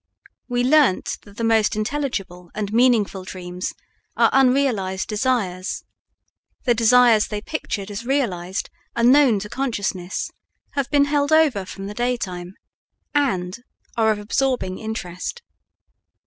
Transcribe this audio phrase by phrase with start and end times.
[0.49, 3.71] We learnt that the most intelligible and meaningful dreams
[4.17, 5.83] are unrealized desires;
[6.65, 10.31] the desires they pictured as realized are known to consciousness,
[10.71, 12.55] have been held over from the daytime,
[13.13, 13.59] and
[13.95, 15.43] are of absorbing interest.